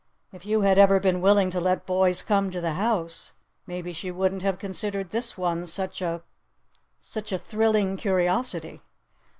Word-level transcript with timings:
"If 0.33 0.47
you 0.47 0.61
had 0.61 0.79
ever 0.79 0.99
been 0.99 1.21
willing 1.21 1.51
to 1.51 1.59
let 1.61 1.85
boys 1.85 2.23
come 2.23 2.49
to 2.49 2.59
the 2.59 2.73
house 2.73 3.33
maybe 3.67 3.93
she 3.93 4.09
wouldn't 4.09 4.41
have 4.41 4.57
considered 4.57 5.11
this 5.11 5.37
one 5.37 5.67
such 5.67 6.01
a 6.01 6.23
such 6.99 7.31
a 7.31 7.37
thrilling 7.37 7.97
curiosity." 7.97 8.81